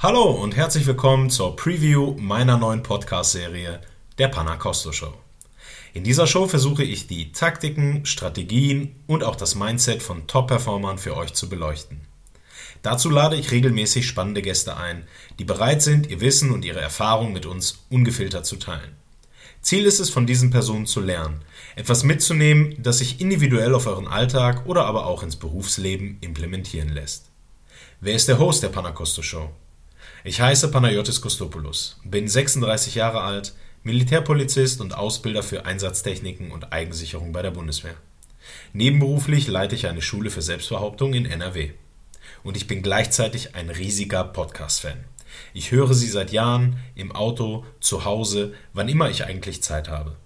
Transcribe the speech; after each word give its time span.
Hallo 0.00 0.30
und 0.30 0.54
herzlich 0.54 0.86
willkommen 0.86 1.28
zur 1.28 1.56
Preview 1.56 2.14
meiner 2.20 2.56
neuen 2.56 2.84
Podcast-Serie 2.84 3.80
der 4.16 4.28
Panacosto 4.28 4.92
Show. 4.92 5.12
In 5.92 6.04
dieser 6.04 6.28
Show 6.28 6.46
versuche 6.46 6.84
ich 6.84 7.08
die 7.08 7.32
Taktiken, 7.32 8.06
Strategien 8.06 8.94
und 9.08 9.24
auch 9.24 9.34
das 9.34 9.56
Mindset 9.56 10.00
von 10.00 10.28
Top-Performern 10.28 10.98
für 10.98 11.16
euch 11.16 11.34
zu 11.34 11.48
beleuchten. 11.48 12.02
Dazu 12.82 13.10
lade 13.10 13.34
ich 13.34 13.50
regelmäßig 13.50 14.06
spannende 14.06 14.40
Gäste 14.40 14.76
ein, 14.76 15.08
die 15.40 15.44
bereit 15.44 15.82
sind, 15.82 16.08
ihr 16.08 16.20
Wissen 16.20 16.52
und 16.52 16.64
ihre 16.64 16.80
Erfahrung 16.80 17.32
mit 17.32 17.44
uns 17.44 17.84
ungefiltert 17.90 18.46
zu 18.46 18.54
teilen. 18.54 18.94
Ziel 19.62 19.84
ist 19.84 19.98
es, 19.98 20.10
von 20.10 20.28
diesen 20.28 20.52
Personen 20.52 20.86
zu 20.86 21.00
lernen, 21.00 21.40
etwas 21.74 22.04
mitzunehmen, 22.04 22.76
das 22.80 22.98
sich 22.98 23.20
individuell 23.20 23.74
auf 23.74 23.88
euren 23.88 24.06
Alltag 24.06 24.64
oder 24.66 24.84
aber 24.84 25.06
auch 25.06 25.24
ins 25.24 25.34
Berufsleben 25.34 26.18
implementieren 26.20 26.90
lässt. 26.90 27.32
Wer 28.00 28.14
ist 28.14 28.28
der 28.28 28.38
Host 28.38 28.62
der 28.62 28.68
Panacosto 28.68 29.22
Show? 29.22 29.50
Ich 30.24 30.40
heiße 30.40 30.72
Panayotis 30.72 31.20
Kostopoulos, 31.20 32.00
bin 32.02 32.26
36 32.26 32.96
Jahre 32.96 33.20
alt, 33.20 33.54
Militärpolizist 33.84 34.80
und 34.80 34.92
Ausbilder 34.92 35.44
für 35.44 35.64
Einsatztechniken 35.64 36.50
und 36.50 36.72
Eigensicherung 36.72 37.30
bei 37.30 37.40
der 37.40 37.52
Bundeswehr. 37.52 37.94
Nebenberuflich 38.72 39.46
leite 39.46 39.76
ich 39.76 39.86
eine 39.86 40.02
Schule 40.02 40.30
für 40.30 40.42
Selbstbehauptung 40.42 41.14
in 41.14 41.24
NRW. 41.24 41.70
Und 42.42 42.56
ich 42.56 42.66
bin 42.66 42.82
gleichzeitig 42.82 43.54
ein 43.54 43.70
riesiger 43.70 44.24
Podcast-Fan. 44.24 45.04
Ich 45.54 45.70
höre 45.70 45.94
sie 45.94 46.08
seit 46.08 46.32
Jahren 46.32 46.80
im 46.96 47.12
Auto, 47.12 47.64
zu 47.78 48.04
Hause, 48.04 48.54
wann 48.72 48.88
immer 48.88 49.10
ich 49.10 49.24
eigentlich 49.24 49.62
Zeit 49.62 49.88
habe. 49.88 50.16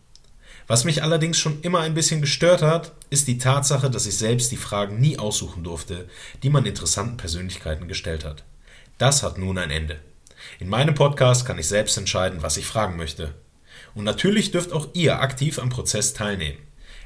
Was 0.66 0.84
mich 0.84 1.02
allerdings 1.02 1.38
schon 1.38 1.60
immer 1.60 1.80
ein 1.80 1.92
bisschen 1.92 2.22
gestört 2.22 2.62
hat, 2.62 2.92
ist 3.10 3.28
die 3.28 3.36
Tatsache, 3.36 3.90
dass 3.90 4.06
ich 4.06 4.16
selbst 4.16 4.52
die 4.52 4.56
Fragen 4.56 5.00
nie 5.00 5.18
aussuchen 5.18 5.64
durfte, 5.64 6.08
die 6.42 6.48
man 6.50 6.64
interessanten 6.64 7.18
Persönlichkeiten 7.18 7.88
gestellt 7.88 8.24
hat. 8.24 8.44
Das 9.02 9.24
hat 9.24 9.36
nun 9.36 9.58
ein 9.58 9.72
Ende. 9.72 9.98
In 10.60 10.68
meinem 10.68 10.94
Podcast 10.94 11.44
kann 11.44 11.58
ich 11.58 11.66
selbst 11.66 11.98
entscheiden, 11.98 12.40
was 12.44 12.56
ich 12.56 12.66
fragen 12.66 12.96
möchte. 12.96 13.34
Und 13.96 14.04
natürlich 14.04 14.52
dürft 14.52 14.72
auch 14.72 14.90
ihr 14.92 15.20
aktiv 15.20 15.58
am 15.58 15.70
Prozess 15.70 16.14
teilnehmen. 16.14 16.58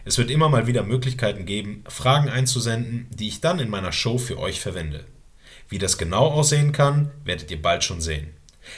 Es 0.04 0.18
wird 0.18 0.30
immer 0.30 0.50
mal 0.50 0.66
wieder 0.66 0.82
Möglichkeiten 0.82 1.46
geben, 1.46 1.84
Fragen 1.88 2.28
einzusenden, 2.28 3.06
die 3.14 3.28
ich 3.28 3.40
dann 3.40 3.60
in 3.60 3.70
meiner 3.70 3.92
Show 3.92 4.18
für 4.18 4.38
euch 4.38 4.60
verwende. 4.60 5.06
Wie 5.70 5.78
das 5.78 5.96
genau 5.96 6.26
aussehen 6.26 6.72
kann, 6.72 7.12
werdet 7.24 7.50
ihr 7.50 7.62
bald 7.62 7.82
schon 7.82 8.02
sehen. 8.02 8.28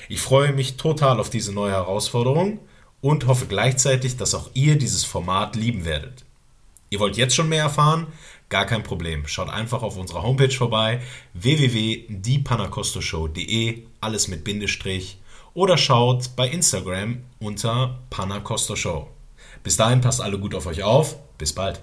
Ich 0.09 0.21
freue 0.21 0.53
mich 0.53 0.77
total 0.77 1.19
auf 1.19 1.29
diese 1.29 1.53
neue 1.53 1.73
Herausforderung 1.73 2.61
und 3.01 3.27
hoffe 3.27 3.47
gleichzeitig, 3.47 4.17
dass 4.17 4.37
auch 4.37 4.49
ihr 4.55 4.79
dieses 4.79 5.05
Format 5.05 5.57
lieben 5.57 5.85
werdet. 5.85 6.25
Ihr 6.91 7.01
wollt 7.01 7.17
jetzt 7.17 7.35
schon 7.35 7.49
mehr 7.49 7.65
erfahren? 7.65 8.07
Gar 8.49 8.67
kein 8.67 8.83
Problem. 8.83 9.27
Schaut 9.27 9.51
einfach 9.51 9.83
auf 9.83 9.99
unserer 9.99 10.23
Homepage 10.23 10.51
vorbei 10.51 11.01
www.diepanacostoshow.de, 11.35 13.83
alles 14.01 14.29
mit 14.29 14.45
Bindestrich, 14.45 15.19
oder 15.55 15.77
schaut 15.77 16.37
bei 16.37 16.49
Instagram 16.49 17.25
unter 17.41 17.99
Panacosto 18.11 18.77
Show. 18.77 19.09
Bis 19.63 19.77
dahin 19.77 20.01
passt 20.01 20.21
alle 20.21 20.39
gut 20.39 20.55
auf 20.55 20.67
euch 20.67 20.83
auf. 20.83 21.17
Bis 21.37 21.53
bald. 21.53 21.83